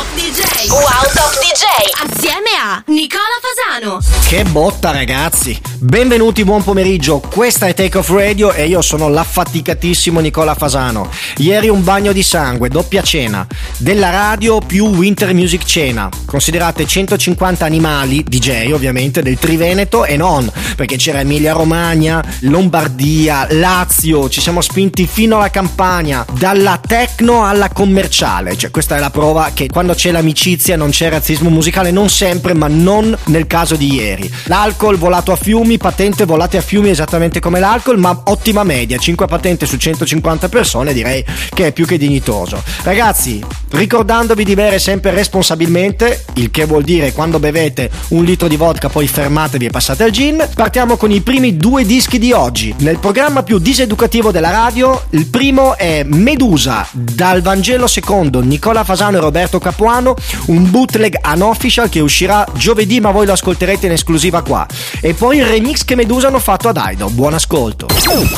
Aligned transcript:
Wow 0.00 1.12
Top 1.12 1.30
DJ. 1.40 1.64
Assieme 2.08 2.48
a 2.58 2.82
Nicola 2.86 3.20
Fasano. 3.42 3.98
Che 4.26 4.44
botta 4.44 4.92
ragazzi. 4.92 5.60
Benvenuti, 5.78 6.42
buon 6.42 6.62
pomeriggio. 6.62 7.20
Questa 7.20 7.66
è 7.66 7.74
Take 7.74 7.98
Off 7.98 8.08
Radio 8.08 8.50
e 8.52 8.66
io 8.66 8.80
sono 8.80 9.10
l'affaticatissimo 9.10 10.20
Nicola 10.20 10.54
Fasano. 10.54 11.10
Ieri 11.36 11.68
un 11.68 11.84
bagno 11.84 12.12
di 12.12 12.22
sangue, 12.22 12.70
doppia 12.70 13.02
cena. 13.02 13.46
Della 13.76 14.08
radio 14.08 14.60
più 14.60 14.86
Winter 14.86 15.34
Music 15.34 15.64
Cena. 15.64 16.08
Considerate 16.24 16.86
150 16.86 17.66
animali, 17.66 18.24
DJ 18.24 18.72
ovviamente, 18.72 19.22
del 19.22 19.38
Triveneto 19.38 20.06
e 20.06 20.16
non, 20.16 20.50
perché 20.76 20.96
c'era 20.96 21.20
Emilia 21.20 21.52
Romagna, 21.52 22.24
Lombardia, 22.40 23.46
Lazio, 23.50 24.30
ci 24.30 24.40
siamo 24.40 24.62
spinti 24.62 25.06
fino 25.06 25.36
alla 25.36 25.50
Campania, 25.50 26.24
dalla 26.32 26.80
techno 26.86 27.46
alla 27.46 27.68
commerciale. 27.68 28.56
Cioè, 28.56 28.70
questa 28.70 28.96
è 28.96 28.98
la 28.98 29.10
prova 29.10 29.50
che 29.52 29.68
quando 29.68 29.89
c'è 29.94 30.10
l'amicizia 30.10 30.76
non 30.76 30.90
c'è 30.90 31.08
razzismo 31.08 31.50
musicale, 31.50 31.90
non 31.90 32.08
sempre, 32.08 32.54
ma 32.54 32.66
non 32.68 33.16
nel 33.26 33.46
caso 33.46 33.76
di 33.76 33.94
ieri. 33.94 34.30
L'alcol 34.44 34.96
volato 34.96 35.32
a 35.32 35.36
fiumi 35.36 35.78
patente 35.78 36.24
volate 36.24 36.56
a 36.56 36.60
fiumi 36.60 36.90
esattamente 36.90 37.40
come 37.40 37.60
l'alcol, 37.60 37.98
ma 37.98 38.22
ottima 38.24 38.64
media, 38.64 38.96
5 38.98 39.26
patente 39.26 39.66
su 39.66 39.76
150 39.76 40.48
persone 40.48 40.92
direi 40.92 41.24
che 41.52 41.68
è 41.68 41.72
più 41.72 41.86
che 41.86 41.98
dignitoso. 41.98 42.62
Ragazzi, 42.82 43.42
ricordandovi 43.70 44.44
di 44.44 44.54
bere 44.54 44.78
sempre 44.78 45.10
responsabilmente, 45.10 46.24
il 46.34 46.50
che 46.50 46.64
vuol 46.64 46.82
dire 46.82 47.12
quando 47.12 47.38
bevete 47.38 47.90
un 48.08 48.24
litro 48.24 48.48
di 48.48 48.56
vodka 48.56 48.88
poi 48.88 49.06
fermatevi 49.06 49.66
e 49.66 49.70
passate 49.70 50.04
al 50.04 50.10
gin, 50.10 50.48
partiamo 50.54 50.96
con 50.96 51.10
i 51.10 51.20
primi 51.20 51.56
due 51.56 51.84
dischi 51.84 52.18
di 52.18 52.32
oggi. 52.32 52.74
Nel 52.78 52.98
programma 52.98 53.42
più 53.42 53.58
diseducativo 53.58 54.30
della 54.30 54.50
radio, 54.50 55.04
il 55.10 55.26
primo 55.26 55.76
è 55.76 56.02
Medusa, 56.04 56.86
dal 56.92 57.42
Vangelo 57.42 57.86
secondo 57.86 58.40
Nicola 58.40 58.84
Fasano 58.84 59.16
e 59.16 59.20
Roberto 59.20 59.58
Capuano, 59.80 60.14
un 60.48 60.70
bootleg 60.70 61.18
unofficial 61.24 61.88
che 61.88 62.00
uscirà 62.00 62.46
giovedì 62.52 63.00
ma 63.00 63.10
voi 63.10 63.24
lo 63.24 63.32
ascolterete 63.32 63.86
in 63.86 63.92
esclusiva 63.92 64.42
qua. 64.42 64.66
E 65.00 65.14
poi 65.14 65.38
il 65.38 65.46
remix 65.46 65.84
che 65.84 65.94
Medusa 65.94 66.26
hanno 66.26 66.38
fatto 66.38 66.68
ad 66.68 66.76
Aido. 66.76 67.08
Buon 67.08 67.32
ascolto. 67.32 67.86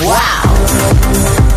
Wow! 0.00 1.51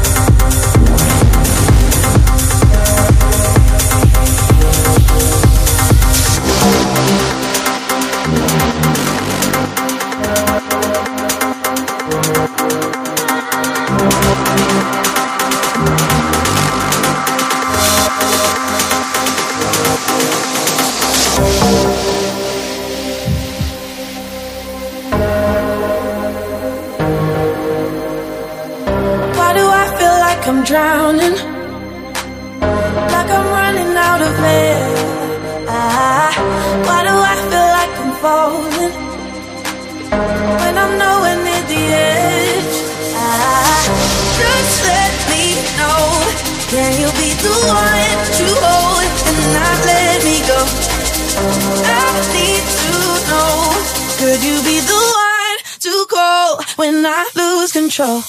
Drowning, 30.76 31.38
like 33.14 33.30
I'm 33.38 33.48
running 33.60 33.94
out 33.96 34.22
of 34.28 34.34
air. 34.44 34.84
Ah, 35.72 36.32
why 36.88 37.00
do 37.08 37.16
I 37.32 37.36
feel 37.50 37.70
like 37.78 37.94
I'm 38.04 38.14
falling 38.24 38.94
when 40.60 40.74
I'm 40.84 40.94
nowhere 41.04 41.40
near 41.48 41.64
the 41.72 41.82
edge? 42.12 42.76
Ah, 43.16 43.80
just 44.42 44.76
let 44.92 45.14
me 45.32 45.44
know. 45.80 46.04
Can 46.74 46.92
you 47.02 47.10
be 47.24 47.30
the 47.46 47.56
one 47.72 48.18
to 48.40 48.48
hold 48.64 49.08
and 49.30 49.40
not 49.56 49.80
let 49.92 50.18
me 50.28 50.38
go? 50.52 50.60
I 52.00 52.06
need 52.36 52.66
to 52.84 52.94
know. 53.32 53.54
Could 54.20 54.42
you 54.50 54.58
be 54.70 54.78
the 54.92 55.02
one 55.32 55.58
to 55.86 55.94
call 56.14 56.50
when 56.76 57.06
I 57.06 57.24
lose 57.40 57.72
control? 57.72 58.24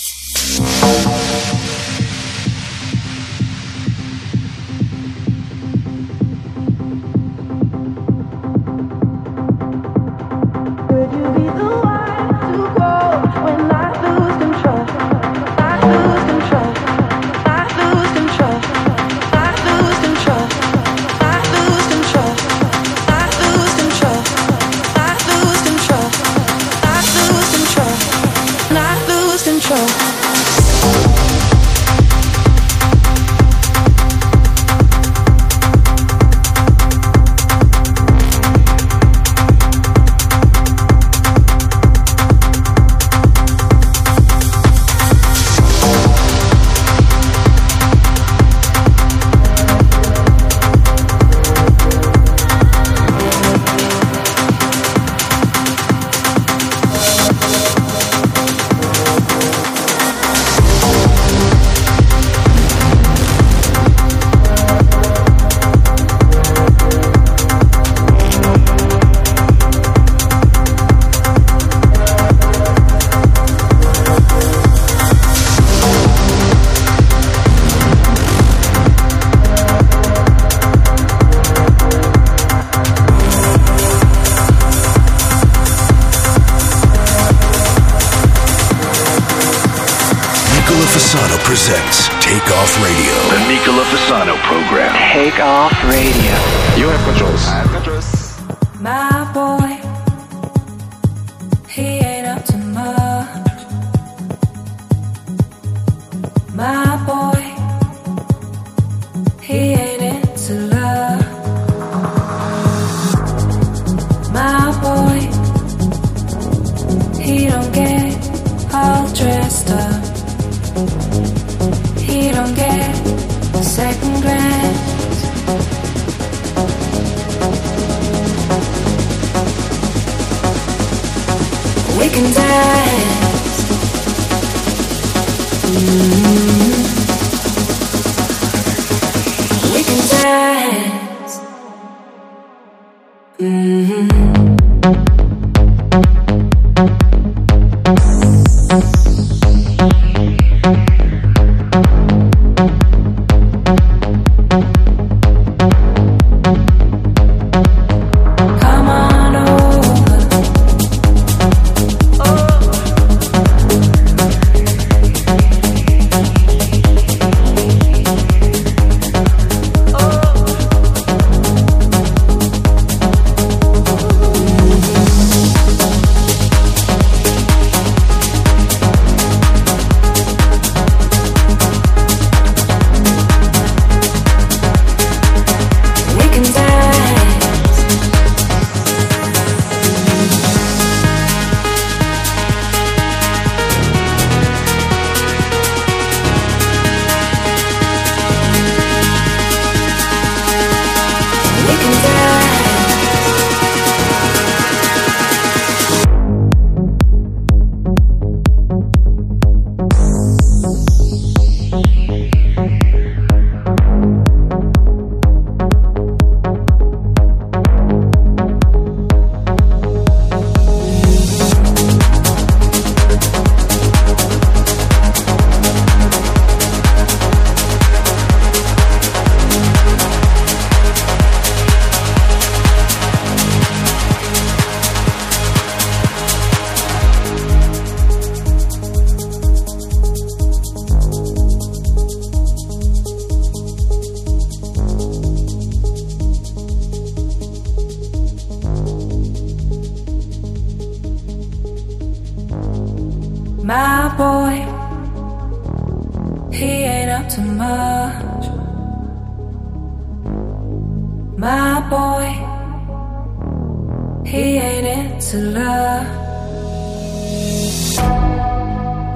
Into 265.37 265.51
love. 265.51 266.07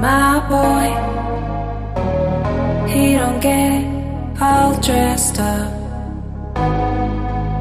My 0.00 0.40
boy, 0.48 0.86
he 2.92 3.14
don't 3.14 3.40
get 3.40 4.40
all 4.40 4.80
dressed 4.80 5.38
up. 5.40 5.72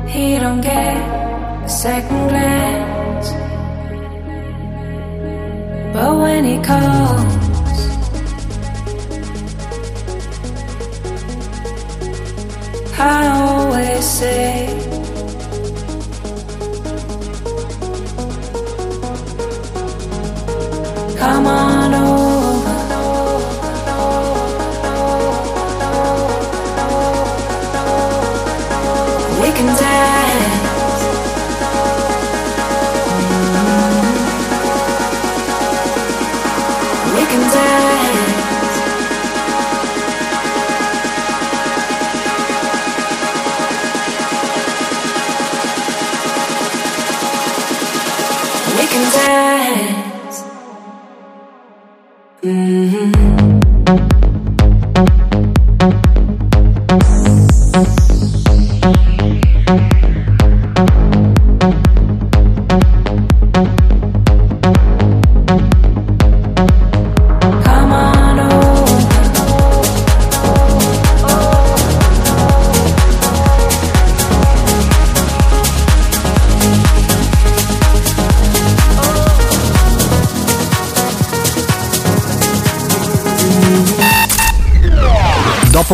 He 0.08 0.38
don't 0.40 0.62
get 0.62 0.98
a 1.66 1.70
second 1.70 2.30
glance. 2.30 2.59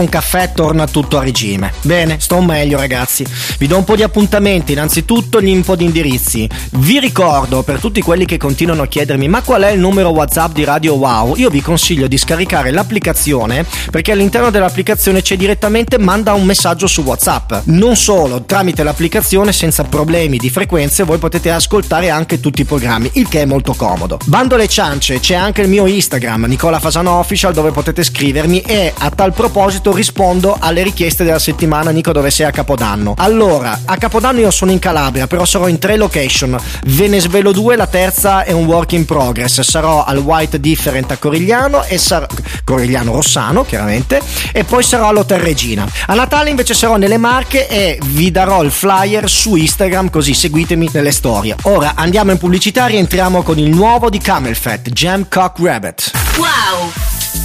Dopo 0.05 0.17
un 0.17 0.24
caffè 0.35 0.51
torna 0.51 0.85
tutto 0.85 1.17
a 1.17 1.23
regime. 1.23 1.71
Bene, 1.81 2.17
sto 2.19 2.41
meglio 2.41 2.77
ragazzi. 2.77 3.25
Vi 3.57 3.67
do 3.67 3.77
un 3.77 3.85
po' 3.85 3.95
di 3.95 4.03
appuntamenti, 4.03 4.73
innanzitutto 4.73 5.41
gli 5.41 5.49
un 5.49 5.63
di 5.75 5.85
indirizzi. 5.85 6.49
Vi 6.71 6.99
ricordo 6.99 7.63
per 7.63 7.79
tutti 7.79 8.01
quelli 8.01 8.25
che 8.25 8.37
continuano 8.37 8.83
a 8.83 8.87
chiedermi 8.87 9.27
ma 9.27 9.41
qual 9.41 9.63
è 9.63 9.71
il 9.71 9.79
numero 9.79 10.09
WhatsApp 10.09 10.53
di 10.53 10.63
Radio 10.63 10.95
Wow? 10.95 11.35
Io 11.37 11.49
vi 11.49 11.61
consiglio 11.61 12.07
di 12.07 12.17
scaricare 12.17 12.71
l'applicazione 12.71 13.65
perché 13.89 14.11
all'interno 14.11 14.49
dell'applicazione 14.49 15.21
c'è 15.21 15.37
direttamente 15.37 15.97
manda 15.97 16.33
un 16.33 16.43
messaggio 16.43 16.87
su 16.87 17.01
WhatsApp. 17.01 17.53
Non 17.65 17.95
solo, 17.95 18.43
tramite 18.43 18.83
l'applicazione 18.83 19.53
senza 19.53 19.83
problemi 19.83 20.37
di 20.37 20.49
frequenze 20.49 21.03
voi 21.03 21.17
potete 21.17 21.49
ascoltare 21.51 22.09
anche 22.09 22.39
tutti 22.39 22.61
i 22.61 22.65
programmi, 22.65 23.09
il 23.13 23.29
che 23.29 23.41
è 23.41 23.45
molto 23.45 23.73
comodo. 23.73 24.19
Bando 24.25 24.57
le 24.57 24.67
ciance, 24.67 25.19
c'è 25.19 25.35
anche 25.35 25.61
il 25.61 25.69
mio 25.69 25.85
Instagram 25.85 26.45
Nicola 26.45 26.79
Fasano 26.79 27.19
Official 27.19 27.53
dove 27.53 27.71
potete 27.71 28.03
scrivermi 28.03 28.61
e 28.61 28.93
a 28.97 29.09
tal 29.09 29.33
proposito 29.33 29.93
rispondo 29.93 30.24
alle 30.59 30.81
richieste 30.81 31.23
della 31.23 31.37
settimana 31.37 31.91
Nico 31.91 32.11
dove 32.11 32.31
sei 32.31 32.47
a 32.47 32.51
Capodanno. 32.51 33.13
Allora, 33.17 33.81
a 33.85 33.95
Capodanno 33.97 34.39
io 34.39 34.49
sono 34.49 34.71
in 34.71 34.79
Calabria, 34.79 35.27
però 35.27 35.45
sarò 35.45 35.67
in 35.67 35.77
tre 35.77 35.97
location. 35.97 36.57
Ve 36.87 37.07
ne 37.07 37.19
svelo 37.19 37.51
due, 37.51 37.75
la 37.75 37.85
terza 37.85 38.43
è 38.43 38.51
un 38.51 38.65
work 38.65 38.93
in 38.93 39.05
progress. 39.05 39.61
Sarò 39.61 40.03
al 40.03 40.17
White 40.17 40.59
Different 40.59 41.11
a 41.11 41.17
Corigliano 41.17 41.83
e 41.83 41.99
sarò 41.99 42.25
Corigliano 42.63 43.11
Rossano, 43.11 43.63
chiaramente, 43.63 44.19
e 44.51 44.63
poi 44.63 44.81
sarò 44.81 45.09
all'Hotel 45.09 45.41
Regina. 45.41 45.87
A 46.07 46.15
Natale 46.15 46.49
invece 46.49 46.73
sarò 46.73 46.97
nelle 46.97 47.17
Marche 47.17 47.67
e 47.67 47.99
vi 48.05 48.31
darò 48.31 48.63
il 48.63 48.71
flyer 48.71 49.29
su 49.29 49.55
Instagram, 49.55 50.09
così 50.09 50.33
seguitemi 50.33 50.89
nelle 50.91 51.11
storie. 51.11 51.55
Ora 51.63 51.93
andiamo 51.95 52.31
in 52.31 52.39
pubblicità, 52.39 52.87
rientriamo 52.87 53.43
con 53.43 53.59
il 53.59 53.69
nuovo 53.69 54.09
di 54.09 54.17
Camel 54.17 54.55
Fat, 54.55 54.89
Jam 54.89 55.27
Cock 55.29 55.59
Rabbit. 55.59 56.11
Wow! 56.37 57.44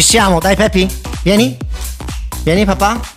Ci 0.00 0.06
siamo, 0.06 0.40
dai 0.40 0.56
Pepi, 0.56 0.88
vieni. 1.22 1.56
Vieni 2.42 2.64
papà. 2.64 3.09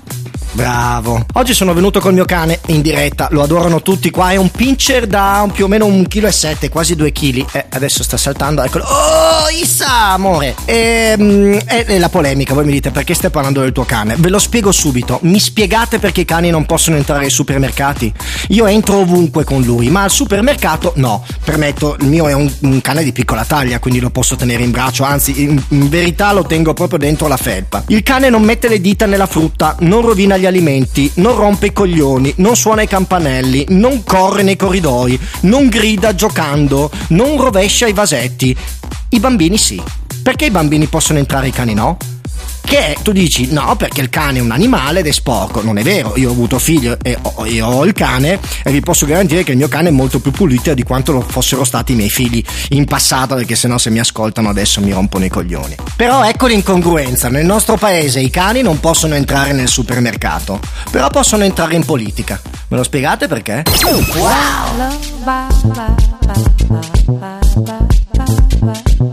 Bravo. 0.54 1.26
Oggi 1.34 1.54
sono 1.56 1.74
venuto 1.74 2.00
col 2.00 2.14
mio 2.14 2.26
cane 2.26 2.60
in 2.68 2.82
diretta, 2.82 3.28
lo 3.32 3.42
adorano 3.42 3.82
tutti 3.82 4.12
qua, 4.12 4.30
è 4.32 4.36
un 4.36 4.52
pincher 4.52 5.08
da 5.08 5.50
più 5.52 5.66
o 5.66 5.68
meno 5.68 5.86
un 5.86 6.08
chilo 6.08 6.28
e 6.28 6.32
sette, 6.32 6.70
quasi 6.70 6.96
due 6.96 7.12
chili. 7.12 7.44
Eh, 7.52 7.66
adesso 7.70 8.04
sta 8.04 8.18
saltando, 8.18 8.62
eccolo. 8.62 8.84
Oh, 8.84 9.50
Issa, 9.50 10.12
amore. 10.12 10.56
E, 10.66 11.16
mm, 11.20 11.58
e 11.66 11.98
la 11.98 12.10
polemica, 12.10 12.54
voi 12.54 12.66
mi 12.66 12.72
dite 12.72 12.92
perché 12.92 13.16
stai 13.16 13.32
parlando 13.32 13.62
del 13.62 13.72
tuo 13.72 13.84
cane? 13.84 14.16
Ve 14.18 14.30
lo 14.30 14.38
spiego 14.38 14.72
subito. 14.72 15.18
Mi 15.24 15.40
spiegate 15.40 15.98
perché 15.98 16.22
i 16.22 16.26
cani 16.26 16.52
non 16.52 16.66
possono 16.68 16.98
entrare 16.98 17.26
ai 17.26 17.32
supermercati? 17.32 18.14
Io 18.50 18.68
entro 18.68 18.98
ovunque 18.98 19.44
con 19.44 19.64
lui, 19.64 19.90
ma 19.90 20.04
al 20.04 20.12
supermercato 20.12 20.94
no. 20.98 21.26
Permetto, 21.44 21.98
il 22.00 22.08
mio 22.08 22.28
è 22.28 22.34
un, 22.34 22.52
un 22.62 22.80
cane 22.82 23.04
di 23.04 23.12
piccola 23.12 23.44
taglia, 23.44 23.80
quindi 23.80 24.00
lo 24.00 24.12
posso 24.12 24.36
tenere 24.36 24.62
in 24.62 24.70
braccio, 24.70 25.04
anzi, 25.04 25.42
in, 25.42 25.62
in 25.70 25.90
verità 25.90 26.32
lo 26.32 26.44
tengo 26.44 26.74
proprio 26.74 27.00
dentro 27.00 27.28
la 27.28 27.38
felpa. 27.38 27.84
Il 27.88 28.04
cane 28.04 28.30
non 28.30 28.44
mette 28.44 28.68
le 28.68 28.80
dita 28.80 29.08
nella 29.08 29.26
frutta, 29.26 29.76
non 29.80 30.02
rovina 30.02 30.38
gli 30.38 30.43
alimenti, 30.46 31.12
non 31.16 31.36
rompe 31.36 31.68
i 31.68 31.74
coglioni, 31.74 32.34
non 32.38 32.56
suona 32.56 32.82
i 32.82 32.88
campanelli, 32.88 33.66
non 33.70 34.04
corre 34.04 34.44
nei 34.44 34.56
corridoi, 34.56 35.20
non 35.42 35.68
grida 35.68 36.16
giocando, 36.16 36.90
non 37.10 37.40
rovescia 37.40 37.88
i 37.88 37.94
vasetti. 37.94 38.56
I 39.10 39.20
bambini 39.20 39.58
sì. 39.58 39.82
Perché 40.22 40.46
i 40.46 40.52
bambini 40.52 40.88
possono 40.88 41.20
entrare 41.20 41.48
e 41.48 41.50
i 41.50 41.52
cani 41.52 41.74
no? 41.74 41.98
Che 42.66 42.98
tu 43.02 43.12
dici 43.12 43.52
no 43.52 43.76
perché 43.76 44.02
il 44.02 44.10
cane 44.10 44.40
è 44.40 44.42
un 44.42 44.52
animale 44.52 45.02
ed 45.02 45.08
è 45.08 45.12
sporco. 45.12 45.62
Non 45.62 45.78
è 45.78 45.84
vero, 45.84 46.14
io 46.16 46.30
ho 46.30 46.32
avuto 46.32 46.58
figlio 46.60 46.98
e 47.02 47.18
ho, 47.22 47.46
io 47.46 47.68
ho 47.68 47.86
il 47.86 47.94
cane 47.94 48.40
e 48.64 48.72
vi 48.72 48.80
posso 48.80 49.06
garantire 49.06 49.44
che 49.44 49.52
il 49.52 49.58
mio 49.58 49.68
cane 49.68 49.90
è 49.90 49.92
molto 49.92 50.20
più 50.20 50.32
pulito 50.32 50.74
di 50.74 50.84
quanto 50.84 51.12
lo 51.12 51.22
fossero 51.22 51.64
stati 51.64 51.94
i 51.94 51.96
miei 51.96 52.10
figli 52.10 52.44
in 52.70 52.86
passato 52.86 53.36
perché 53.36 53.56
sennò 53.56 53.78
se 53.78 53.90
mi 53.90 54.00
ascoltano 54.00 54.50
adesso 54.50 54.82
mi 54.82 54.92
rompono 54.92 55.26
i 55.26 55.30
coglioni. 55.30 55.76
Però 55.96 56.24
ecco 56.24 56.48
l'incongruenza, 56.48 57.30
nel 57.30 57.46
nostro 57.46 57.78
paese 57.78 58.20
i 58.20 58.30
cani 58.30 58.62
non 58.62 58.80
possono 58.80 59.16
entrare 59.16 59.54
nel 59.54 59.68
supermercato, 59.68 60.60
però 60.90 61.10
possono 61.10 61.44
entrare 61.44 61.76
in 61.76 61.86
politica. 61.86 62.42
Me 62.70 62.78
lo 62.78 62.84
spiegate 62.84 63.28
perché? 63.28 63.64
Very 68.64 69.13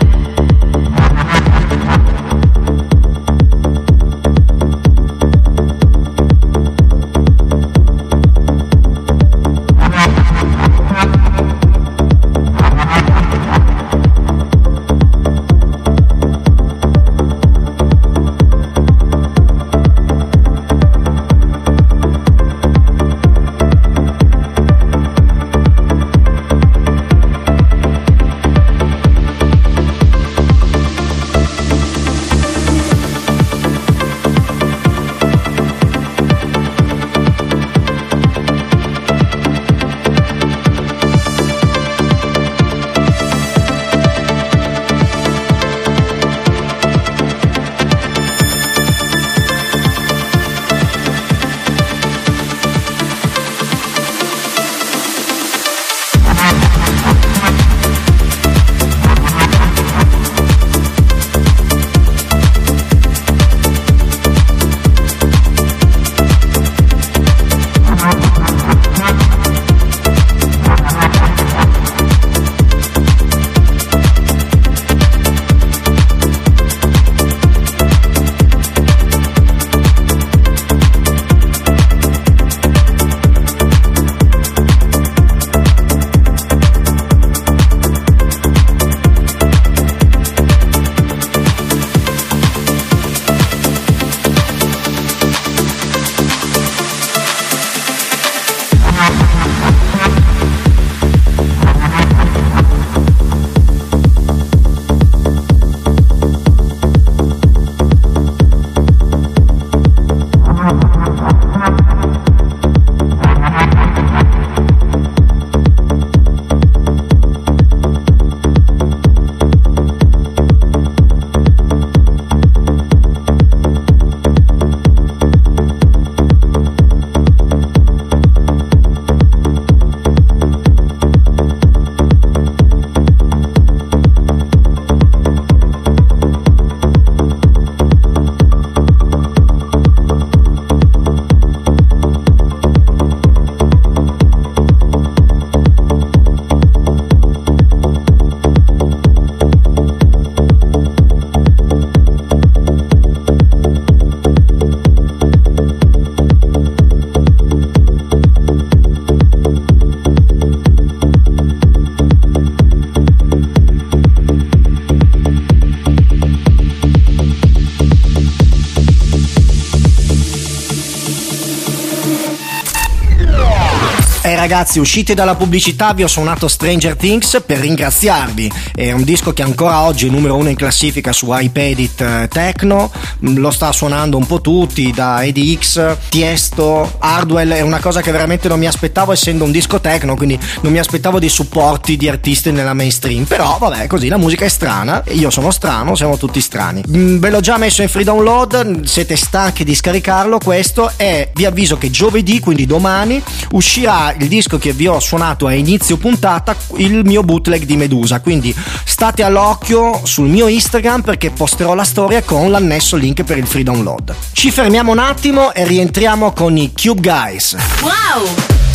Ragazzi, 174.41 174.79
usciti 174.79 175.13
dalla 175.13 175.35
pubblicità 175.35 175.93
vi 175.93 176.01
ho 176.01 176.07
suonato 176.07 176.47
Stranger 176.47 176.95
Things 176.95 177.43
per 177.45 177.59
ringraziarvi. 177.59 178.51
È 178.73 178.91
un 178.91 179.03
disco 179.03 179.33
che 179.33 179.43
ancora 179.43 179.81
oggi 179.81 180.07
è 180.07 180.09
numero 180.09 180.35
uno 180.35 180.49
in 180.49 180.55
classifica 180.55 181.13
su 181.13 181.27
iPadit 181.29 182.01
eh, 182.01 182.27
Techno, 182.27 182.91
mm, 183.23 183.37
lo 183.37 183.51
sta 183.51 183.71
suonando 183.71 184.17
un 184.17 184.25
po' 184.25 184.41
tutti, 184.41 184.89
da 184.89 185.23
EDX, 185.23 185.95
Tiesto, 186.09 186.95
Hardwell, 186.97 187.51
è 187.51 187.61
una 187.61 187.79
cosa 187.79 188.01
che 188.01 188.09
veramente 188.09 188.47
non 188.47 188.57
mi 188.57 188.65
aspettavo 188.65 189.11
essendo 189.11 189.43
un 189.43 189.51
disco 189.51 189.79
techno, 189.79 190.15
quindi 190.15 190.39
non 190.61 190.71
mi 190.71 190.79
aspettavo 190.79 191.19
dei 191.19 191.29
supporti 191.29 191.95
di 191.95 192.09
artisti 192.09 192.51
nella 192.51 192.73
mainstream, 192.73 193.25
però 193.25 193.59
vabbè, 193.59 193.85
così 193.85 194.07
la 194.07 194.17
musica 194.17 194.45
è 194.45 194.49
strana, 194.49 195.03
io 195.09 195.29
sono 195.29 195.51
strano, 195.51 195.93
siamo 195.93 196.17
tutti 196.17 196.41
strani. 196.41 196.83
Mm, 196.89 197.19
ve 197.19 197.29
l'ho 197.29 197.41
già 197.41 197.57
messo 197.57 197.83
in 197.83 197.89
free 197.89 198.05
download, 198.05 198.85
siete 198.85 199.15
stanchi 199.15 199.63
di 199.63 199.75
scaricarlo 199.75 200.39
questo 200.39 200.91
e 200.97 201.29
vi 201.35 201.45
avviso 201.45 201.77
che 201.77 201.91
giovedì, 201.91 202.39
quindi 202.39 202.65
domani, 202.65 203.21
uscirà 203.51 204.15
il 204.17 204.29
disco 204.31 204.57
che 204.57 204.71
vi 204.71 204.87
ho 204.87 204.97
suonato 205.01 205.45
a 205.45 205.53
inizio 205.53 205.97
puntata, 205.97 206.55
il 206.77 207.01
mio 207.03 207.21
bootleg 207.21 207.65
di 207.65 207.75
Medusa, 207.75 208.21
quindi 208.21 208.55
state 208.85 209.23
all'occhio 209.23 209.99
sul 210.05 210.29
mio 210.29 210.47
Instagram 210.47 211.01
perché 211.01 211.31
posterò 211.31 211.73
la 211.73 211.83
storia 211.83 212.23
con 212.23 212.49
l'annesso 212.49 212.95
link 212.95 213.23
per 213.23 213.37
il 213.37 213.45
free 213.45 213.63
download. 213.63 214.15
Ci 214.31 214.49
fermiamo 214.49 214.93
un 214.93 214.99
attimo 214.99 215.53
e 215.53 215.65
rientriamo 215.65 216.31
con 216.31 216.55
i 216.55 216.71
Cube 216.73 217.01
Guys. 217.01 217.57
Wow! 217.81 218.70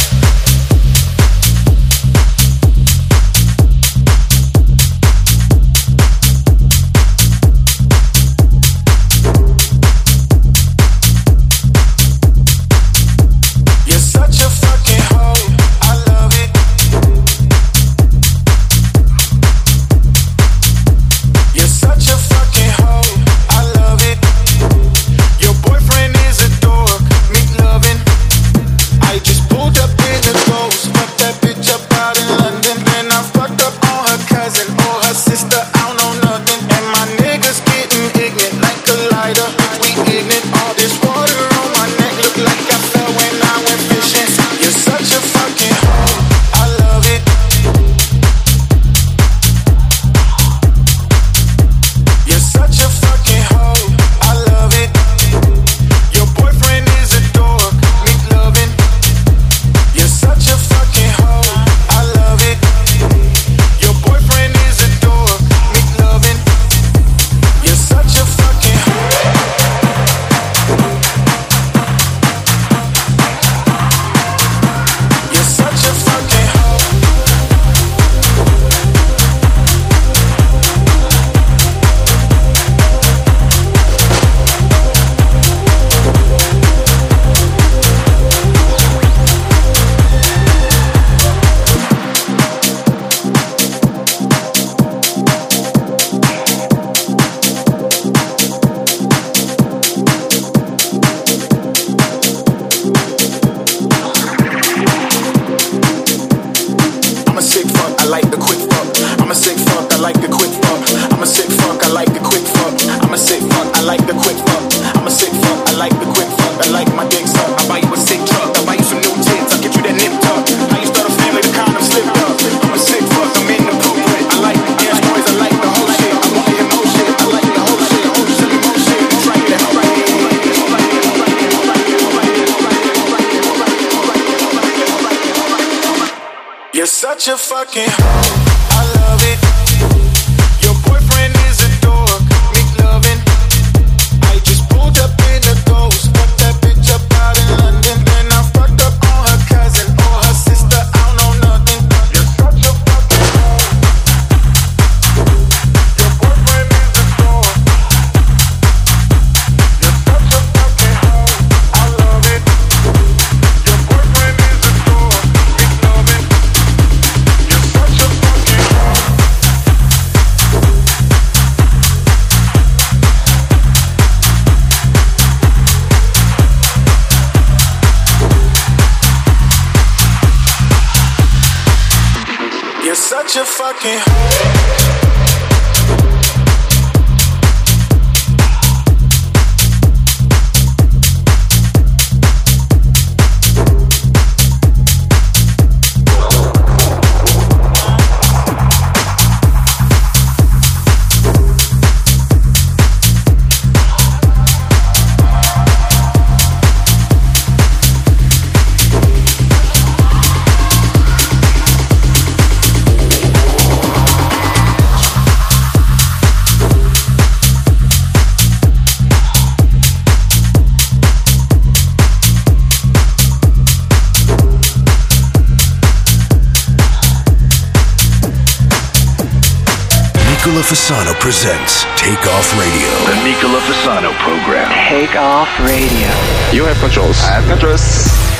Off 232.37 232.53
Radio. 232.59 232.91
The 233.09 233.17
Nicola 233.25 233.61
Fasano 233.61 234.13
program. 234.19 234.69
Take 234.91 235.17
Off 235.17 235.49
Radio. 235.61 236.13
You 236.53 236.67
have 236.67 236.77
controls. 236.81 237.17
I 237.25 237.41
have 237.41 237.49
controls. 237.49 238.36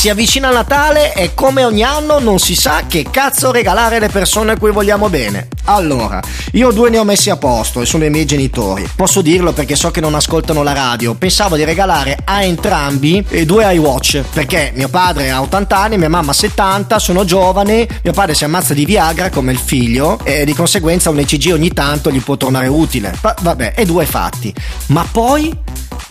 Si 0.00 0.08
avvicina 0.08 0.50
Natale 0.50 1.12
e 1.12 1.34
come 1.34 1.62
ogni 1.62 1.82
anno 1.82 2.20
non 2.20 2.38
si 2.38 2.54
sa 2.54 2.84
che 2.88 3.04
cazzo 3.10 3.50
regalare 3.50 3.96
alle 3.96 4.08
persone 4.08 4.52
a 4.52 4.56
cui 4.56 4.70
vogliamo 4.70 5.10
bene. 5.10 5.48
Allora, 5.64 6.22
io 6.52 6.70
due 6.70 6.88
ne 6.88 6.96
ho 6.96 7.04
messi 7.04 7.28
a 7.28 7.36
posto 7.36 7.82
e 7.82 7.84
sono 7.84 8.06
i 8.06 8.08
miei 8.08 8.24
genitori. 8.24 8.88
Posso 8.96 9.20
dirlo 9.20 9.52
perché 9.52 9.76
so 9.76 9.90
che 9.90 10.00
non 10.00 10.14
ascoltano 10.14 10.62
la 10.62 10.72
radio. 10.72 11.12
Pensavo 11.12 11.54
di 11.54 11.64
regalare 11.64 12.16
a 12.24 12.42
entrambi 12.42 13.22
due 13.44 13.74
iWatch 13.74 14.24
perché 14.32 14.72
mio 14.74 14.88
padre 14.88 15.30
ha 15.30 15.42
80 15.42 15.76
anni, 15.76 15.98
mia 15.98 16.08
mamma 16.08 16.32
70, 16.32 16.98
sono 16.98 17.26
giovane, 17.26 17.86
mio 18.02 18.14
padre 18.14 18.32
si 18.34 18.44
ammazza 18.44 18.72
di 18.72 18.86
Viagra 18.86 19.28
come 19.28 19.52
il 19.52 19.58
figlio 19.58 20.18
e 20.24 20.46
di 20.46 20.54
conseguenza 20.54 21.10
un 21.10 21.18
ECG 21.18 21.52
ogni 21.52 21.74
tanto 21.74 22.10
gli 22.10 22.22
può 22.22 22.38
tornare 22.38 22.68
utile. 22.68 23.14
Va- 23.20 23.36
vabbè, 23.38 23.74
e 23.76 23.84
due 23.84 24.06
fatti. 24.06 24.50
Ma 24.86 25.06
poi 25.12 25.54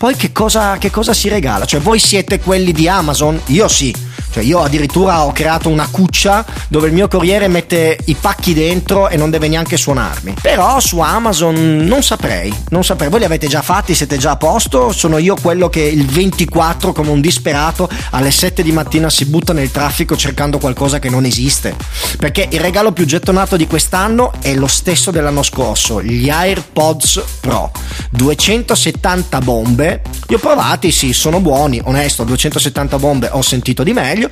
poi 0.00 0.16
che 0.16 0.32
cosa, 0.32 0.78
che 0.78 0.90
cosa 0.90 1.12
si 1.12 1.28
regala? 1.28 1.66
Cioè, 1.66 1.78
voi 1.78 1.98
siete 1.98 2.40
quelli 2.40 2.72
di 2.72 2.88
Amazon? 2.88 3.38
Io 3.48 3.68
sì. 3.68 3.94
Cioè, 4.30 4.42
io 4.42 4.62
addirittura 4.62 5.24
ho 5.24 5.32
creato 5.32 5.68
una 5.68 5.88
cuccia 5.90 6.42
dove 6.68 6.86
il 6.86 6.94
mio 6.94 7.08
corriere 7.08 7.48
mette 7.48 7.98
i 8.06 8.14
pacchi 8.14 8.54
dentro 8.54 9.08
e 9.08 9.16
non 9.16 9.28
deve 9.28 9.48
neanche 9.48 9.76
suonarmi. 9.76 10.36
Però 10.40 10.78
su 10.80 11.00
Amazon 11.00 11.84
non 11.84 12.02
saprei. 12.02 12.50
Non 12.70 12.84
saprei. 12.84 13.10
Voi 13.10 13.18
li 13.18 13.24
avete 13.26 13.48
già 13.48 13.60
fatti? 13.60 13.94
Siete 13.94 14.16
già 14.16 14.30
a 14.30 14.36
posto? 14.36 14.92
Sono 14.92 15.18
io 15.18 15.34
quello 15.34 15.68
che 15.68 15.80
il 15.80 16.06
24, 16.06 16.92
come 16.92 17.10
un 17.10 17.20
disperato, 17.20 17.86
alle 18.10 18.30
7 18.30 18.62
di 18.62 18.72
mattina 18.72 19.10
si 19.10 19.26
butta 19.26 19.52
nel 19.52 19.70
traffico 19.70 20.16
cercando 20.16 20.58
qualcosa 20.58 20.98
che 20.98 21.10
non 21.10 21.24
esiste. 21.26 21.76
Perché 22.16 22.48
il 22.50 22.60
regalo 22.60 22.92
più 22.92 23.04
gettonato 23.04 23.56
di 23.56 23.66
quest'anno 23.66 24.32
è 24.40 24.54
lo 24.54 24.68
stesso 24.68 25.10
dell'anno 25.10 25.42
scorso: 25.42 26.00
gli 26.00 26.30
AirPods 26.30 27.22
Pro. 27.40 27.72
270 28.10 29.40
bombe. 29.40 29.89
Li 30.26 30.34
ho 30.34 30.38
provati, 30.38 30.90
sì, 30.90 31.12
sono 31.12 31.40
buoni. 31.40 31.80
Onesto, 31.82 32.24
270 32.24 32.98
bombe 32.98 33.28
ho 33.32 33.42
sentito 33.42 33.82
di 33.82 33.92
meglio. 33.92 34.28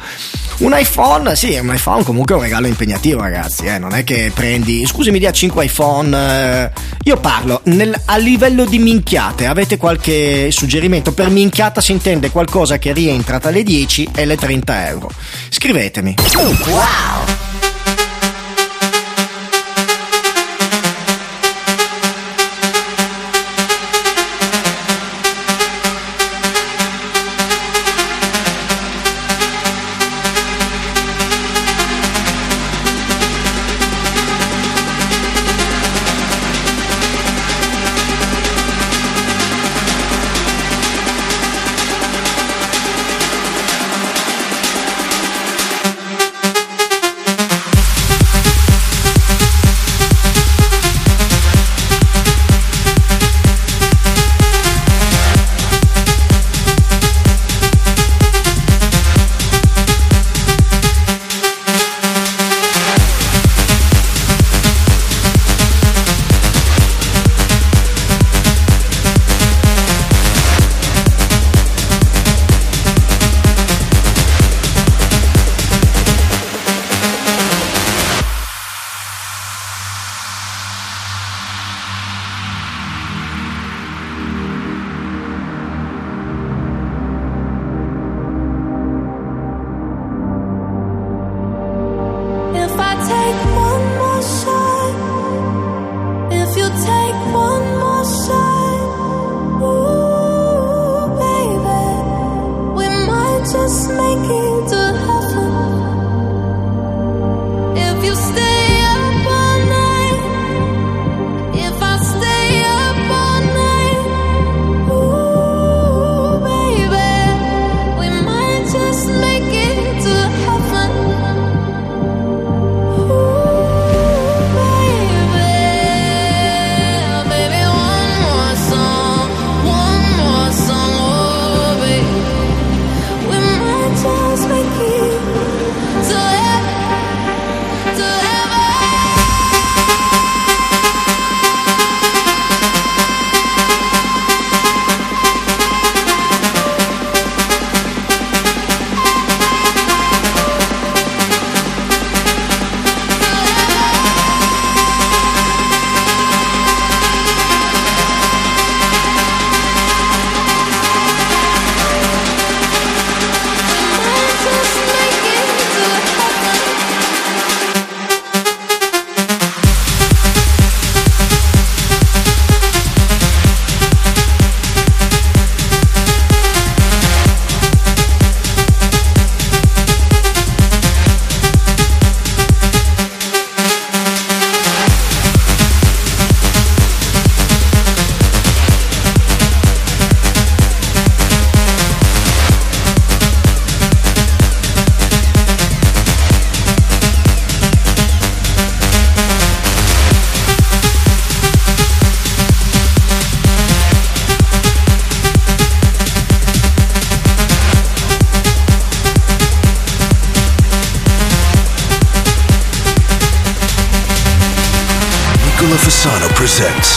Un 0.58 0.74
iPhone, 0.76 1.34
sì, 1.36 1.56
un 1.60 1.72
iPhone 1.74 2.04
comunque 2.04 2.34
è 2.34 2.38
un 2.38 2.44
regalo 2.44 2.66
impegnativo, 2.66 3.20
ragazzi. 3.20 3.66
Eh? 3.66 3.78
Non 3.78 3.94
è 3.94 4.04
che 4.04 4.30
prendi, 4.34 4.86
scusi, 4.86 5.10
mi 5.10 5.18
dia 5.18 5.32
5 5.32 5.64
iPhone. 5.64 6.16
eh. 6.16 6.70
Io 7.04 7.16
parlo 7.18 7.60
nel- 7.64 7.98
a 8.04 8.16
livello 8.16 8.64
di 8.64 8.78
minchiate. 8.78 9.46
Avete 9.46 9.76
qualche 9.76 10.50
suggerimento? 10.50 11.12
Per 11.12 11.30
minchiata 11.30 11.80
si 11.80 11.92
intende 11.92 12.30
qualcosa 12.30 12.78
che 12.78 12.92
rientra 12.92 13.38
tra 13.40 13.50
le 13.50 13.62
10 13.62 14.08
e 14.14 14.24
le 14.26 14.36
30 14.36 14.88
euro. 14.88 15.10
Scrivetemi. 15.48 16.14
Nicola 16.44 17.47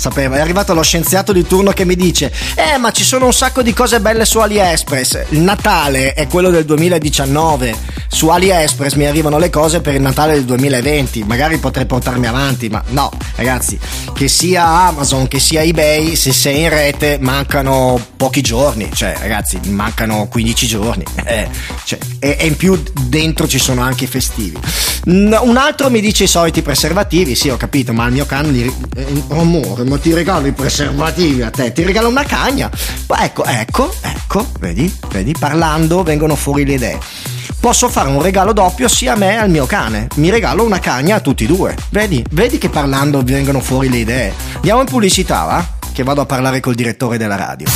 Sapeva. 0.00 0.36
È 0.36 0.40
arrivato 0.40 0.74
lo 0.74 0.82
scienziato 0.82 1.32
di 1.32 1.46
turno 1.46 1.70
che 1.72 1.84
mi 1.84 1.94
dice: 1.94 2.32
Eh, 2.54 2.78
ma 2.78 2.90
ci 2.90 3.04
sono 3.04 3.26
un 3.26 3.32
sacco 3.32 3.62
di 3.62 3.72
cose 3.72 4.00
belle 4.00 4.24
su 4.24 4.38
AliExpress. 4.38 5.26
Il 5.28 5.40
Natale 5.40 6.14
è 6.14 6.26
quello 6.26 6.50
del 6.50 6.64
2019. 6.64 7.98
Su 8.08 8.28
AliExpress 8.28 8.94
mi 8.94 9.06
arrivano 9.06 9.38
le 9.38 9.50
cose 9.50 9.80
per 9.80 9.94
il 9.94 10.00
Natale 10.00 10.34
del 10.34 10.44
2020. 10.44 11.24
Magari 11.24 11.58
potrei 11.58 11.86
portarmi 11.86 12.26
avanti, 12.26 12.68
ma 12.68 12.82
no, 12.88 13.10
ragazzi, 13.36 13.78
che 14.14 14.26
sia 14.26 14.66
Amazon, 14.66 15.28
che 15.28 15.38
sia 15.38 15.62
eBay, 15.62 16.16
se 16.16 16.32
sei 16.32 16.62
in 16.62 16.70
rete 16.70 17.18
mancano 17.20 18.00
pochi 18.16 18.40
giorni. 18.40 18.90
Cioè, 18.92 19.14
ragazzi, 19.20 19.60
mancano 19.64 20.26
15 20.28 20.66
giorni. 20.66 21.04
Eh, 21.30 21.48
cioè, 21.84 21.98
e, 22.20 22.36
e 22.38 22.46
in 22.46 22.56
più 22.56 22.80
dentro 23.06 23.48
ci 23.48 23.58
sono 23.58 23.80
anche 23.80 24.04
i 24.04 24.06
festivi. 24.06 24.56
Un 25.06 25.56
altro 25.56 25.90
mi 25.90 26.00
dice 26.00 26.24
i 26.24 26.26
soliti 26.28 26.62
preservativi. 26.62 27.34
Sì, 27.34 27.48
ho 27.48 27.56
capito, 27.56 27.92
ma 27.92 28.04
al 28.04 28.12
mio 28.12 28.26
cane 28.26 28.50
li. 28.50 28.72
Eh, 28.94 29.22
amore, 29.30 29.84
ma 29.84 29.98
ti 29.98 30.12
regalo 30.12 30.46
i 30.46 30.52
preservativi 30.52 31.42
a 31.42 31.50
te, 31.50 31.72
ti 31.72 31.82
regalo 31.82 32.08
una 32.08 32.24
cagna. 32.24 32.70
Ecco, 33.18 33.44
ecco, 33.44 33.92
ecco, 34.02 34.46
vedi, 34.60 34.94
vedi, 35.10 35.34
parlando 35.36 36.02
vengono 36.02 36.36
fuori 36.36 36.64
le 36.64 36.74
idee. 36.74 36.98
Posso 37.58 37.88
fare 37.88 38.08
un 38.08 38.22
regalo 38.22 38.52
doppio 38.52 38.88
sia 38.88 39.12
a 39.12 39.16
me 39.16 39.32
che 39.32 39.36
al 39.36 39.50
mio 39.50 39.66
cane. 39.66 40.06
Mi 40.16 40.30
regalo 40.30 40.64
una 40.64 40.78
cagna 40.78 41.16
a 41.16 41.20
tutti 41.20 41.44
e 41.44 41.46
due. 41.46 41.76
Vedi, 41.90 42.24
vedi 42.30 42.58
che 42.58 42.68
parlando 42.68 43.22
vengono 43.22 43.60
fuori 43.60 43.90
le 43.90 43.98
idee. 43.98 44.32
Andiamo 44.54 44.80
in 44.80 44.86
pubblicità, 44.86 45.44
va? 45.44 45.66
Che 45.92 46.02
vado 46.02 46.22
a 46.22 46.26
parlare 46.26 46.60
col 46.60 46.74
direttore 46.74 47.18
della 47.18 47.36
radio. 47.36 47.66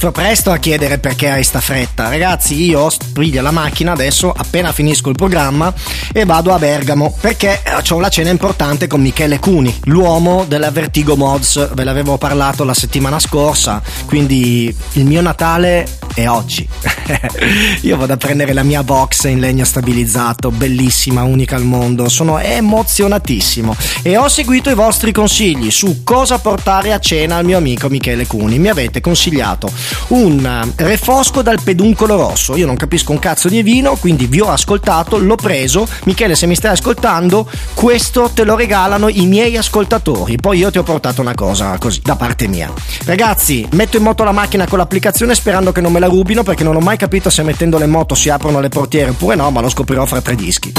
Fa 0.00 0.12
presto 0.12 0.50
a 0.50 0.56
chiedere 0.56 0.98
perché 0.98 1.28
hai 1.28 1.44
sta 1.44 1.60
fretta. 1.60 2.08
Ragazzi, 2.08 2.54
io 2.64 2.88
piglio 3.12 3.42
la 3.42 3.50
macchina 3.50 3.92
adesso, 3.92 4.32
appena 4.34 4.72
finisco 4.72 5.10
il 5.10 5.14
programma, 5.14 5.74
e 6.10 6.24
vado 6.24 6.54
a 6.54 6.58
Bergamo 6.58 7.14
perché 7.20 7.60
eh, 7.62 7.92
ho 7.92 8.00
la 8.00 8.08
cena 8.08 8.30
importante 8.30 8.86
con 8.86 9.02
Michele 9.02 9.38
Cuni, 9.38 9.78
l'uomo 9.84 10.46
della 10.48 10.70
Vertigo 10.70 11.16
Mods. 11.16 11.74
Ve 11.74 11.84
l'avevo 11.84 12.16
parlato 12.16 12.64
la 12.64 12.72
settimana 12.72 13.18
scorsa, 13.18 13.82
quindi 14.06 14.74
il 14.92 15.04
mio 15.04 15.20
Natale 15.20 15.86
è 16.22 16.28
oggi. 16.28 16.68
io 17.82 17.96
vado 17.96 18.12
a 18.12 18.16
prendere 18.16 18.52
la 18.52 18.62
mia 18.62 18.82
box 18.82 19.24
in 19.24 19.40
legno 19.40 19.64
stabilizzato, 19.64 20.50
bellissima, 20.50 21.22
unica 21.22 21.56
al 21.56 21.64
mondo. 21.64 22.08
Sono 22.08 22.38
emozionatissimo 22.38 23.76
e 24.02 24.16
ho 24.16 24.28
seguito 24.28 24.70
i 24.70 24.74
vostri 24.74 25.12
consigli 25.12 25.70
su 25.70 26.02
cosa 26.04 26.38
portare 26.38 26.92
a 26.92 26.98
cena 26.98 27.36
al 27.36 27.44
mio 27.44 27.56
amico 27.56 27.88
Michele 27.88 28.26
Cuni. 28.26 28.58
Mi 28.58 28.68
avete 28.68 29.00
consigliato 29.00 29.70
un 30.08 30.72
refosco 30.76 31.42
dal 31.42 31.60
peduncolo 31.62 32.16
rosso. 32.16 32.56
Io 32.56 32.66
non 32.66 32.76
capisco 32.76 33.12
un 33.12 33.18
cazzo 33.18 33.48
di 33.48 33.62
vino, 33.62 33.96
quindi 33.96 34.26
vi 34.26 34.40
ho 34.40 34.50
ascoltato, 34.50 35.18
l'ho 35.18 35.36
preso. 35.36 35.86
Michele, 36.04 36.34
se 36.34 36.46
mi 36.46 36.54
stai 36.54 36.72
ascoltando, 36.72 37.48
questo 37.74 38.30
te 38.32 38.44
lo 38.44 38.56
regalano 38.56 39.08
i 39.08 39.26
miei 39.26 39.56
ascoltatori. 39.56 40.36
Poi 40.36 40.58
io 40.58 40.70
ti 40.70 40.78
ho 40.78 40.82
portato 40.82 41.20
una 41.20 41.34
cosa 41.34 41.76
così 41.78 42.00
da 42.02 42.16
parte 42.16 42.46
mia. 42.46 42.72
Ragazzi, 43.04 43.66
metto 43.72 43.96
in 43.96 44.02
moto 44.02 44.24
la 44.24 44.32
macchina 44.32 44.66
con 44.66 44.78
l'applicazione 44.78 45.34
sperando 45.34 45.72
che 45.72 45.80
non 45.80 45.92
me 45.92 46.00
la 46.00 46.08
rubino 46.10 46.42
perché 46.42 46.64
non 46.64 46.76
ho 46.76 46.80
mai 46.80 46.96
capito 46.96 47.30
se 47.30 47.42
mettendole 47.42 47.84
in 47.84 47.90
moto 47.90 48.14
si 48.14 48.28
aprono 48.28 48.60
le 48.60 48.68
portiere 48.68 49.10
oppure 49.10 49.36
no, 49.36 49.50
ma 49.50 49.60
lo 49.60 49.68
scoprirò 49.68 50.04
fra 50.04 50.20
tre 50.20 50.34
dischi. 50.34 50.72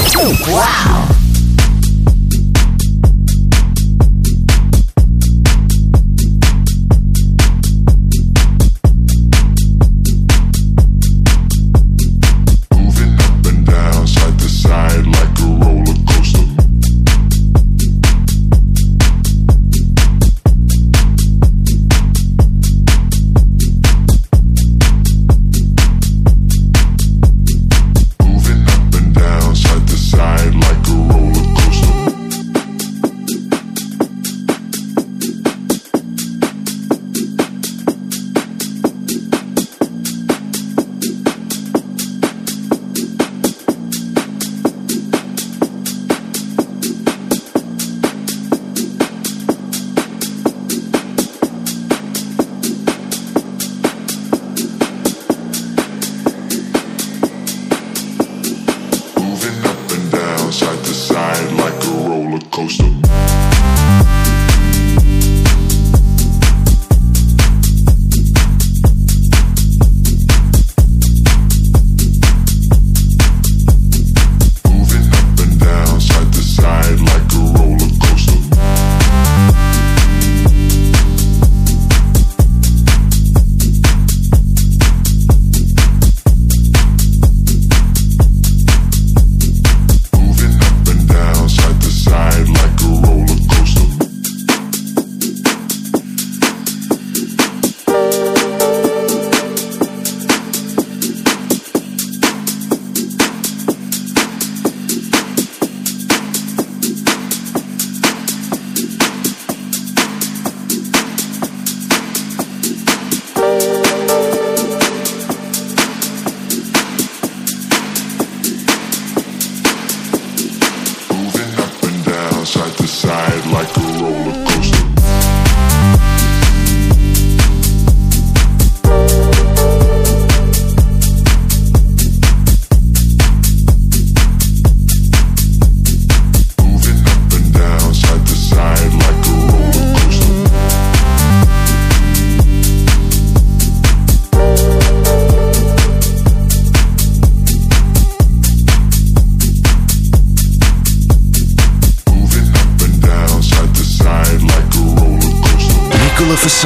Wow! 0.46 1.31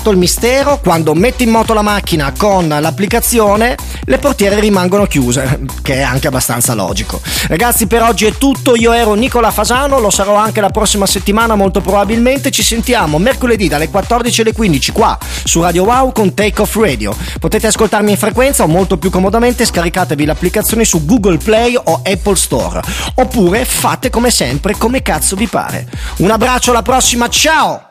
Svelato 0.00 0.10
il 0.10 0.16
mistero, 0.16 0.78
quando 0.82 1.14
metti 1.14 1.44
in 1.44 1.50
moto 1.50 1.74
la 1.74 1.82
macchina 1.82 2.32
con 2.36 2.66
l'applicazione, 2.68 3.76
le 4.04 4.18
portiere 4.18 4.58
rimangono 4.58 5.04
chiuse, 5.06 5.60
che 5.82 5.96
è 5.96 6.02
anche 6.02 6.26
abbastanza 6.26 6.74
logico. 6.74 7.20
Ragazzi, 7.48 7.86
per 7.86 8.02
oggi 8.02 8.26
è 8.26 8.32
tutto. 8.32 8.74
Io 8.74 8.92
ero 8.92 9.14
Nicola 9.14 9.50
Fasano, 9.50 10.00
lo 10.00 10.10
sarò 10.10 10.34
anche 10.34 10.60
la 10.60 10.70
prossima 10.70 11.06
settimana, 11.06 11.54
molto 11.54 11.80
probabilmente. 11.80 12.50
Ci 12.50 12.62
sentiamo 12.62 13.18
mercoledì 13.18 13.68
dalle 13.68 13.88
14 13.88 14.40
alle 14.40 14.52
15 14.52 14.92
qua 14.92 15.18
su 15.44 15.60
Radio 15.60 15.84
Wow 15.84 16.12
con 16.12 16.34
Take 16.34 16.62
Off 16.62 16.76
Radio. 16.76 17.14
Potete 17.38 17.66
ascoltarmi 17.66 18.10
in 18.10 18.16
frequenza 18.16 18.64
o 18.64 18.66
molto 18.66 18.96
più 18.96 19.10
comodamente 19.10 19.64
scaricatevi 19.64 20.24
l'applicazione 20.24 20.84
su 20.84 21.04
Google 21.04 21.38
Play 21.38 21.76
o 21.76 22.00
Apple 22.04 22.36
Store. 22.36 22.80
Oppure 23.16 23.64
fate 23.64 24.10
come 24.10 24.30
sempre, 24.30 24.76
come 24.76 25.02
cazzo 25.02 25.36
vi 25.36 25.46
pare. 25.46 25.86
Un 26.18 26.30
abbraccio 26.30 26.70
alla 26.70 26.82
prossima, 26.82 27.28
ciao! 27.28 27.89